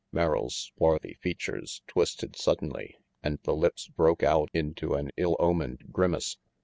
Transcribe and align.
Merrill's 0.11 0.71
swarthy 0.75 1.13
features 1.21 1.83
twisted 1.85 2.35
suddenly 2.35 2.97
and 3.21 3.37
the 3.43 3.55
lips 3.55 3.87
broke 3.87 4.23
out 4.23 4.49
into 4.51 4.95
an 4.95 5.11
ill 5.15 5.35
omened 5.39 5.89
grimace. 5.91 6.37